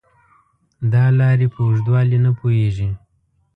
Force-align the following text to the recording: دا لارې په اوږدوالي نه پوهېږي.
دا 0.93 1.05
لارې 1.19 1.47
په 1.53 1.59
اوږدوالي 1.65 2.17
نه 2.25 2.31
پوهېږي. 2.39 2.89